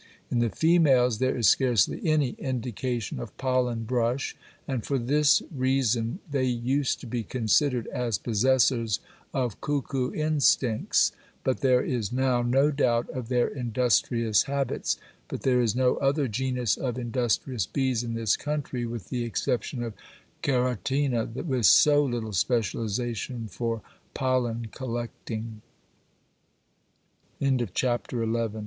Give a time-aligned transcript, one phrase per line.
[0.31, 4.35] In the females there is scarcely any indication of pollen brush,
[4.67, 8.99] and for this reason they used to be considered as possessors
[9.31, 11.11] of cuckoo instincts,
[11.43, 16.27] but there is now no doubt of their industrious habits; but there is no other
[16.27, 19.93] genus of industrious bees in this country, with the exception of
[20.43, 23.83] Ceratina, with so little specialization for
[24.15, 25.43] pollen c